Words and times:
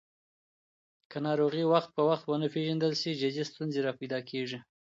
که 1.11 1.17
ناروغي 1.25 1.63
وخت 1.73 1.89
په 1.95 2.01
وخت 2.09 2.25
ونه 2.27 2.47
پیژندل 2.55 2.93
شي، 3.01 3.11
جدي 3.21 3.43
ستونزې 3.51 3.79
راپیدا 3.87 4.19
کېږي. 4.29 4.59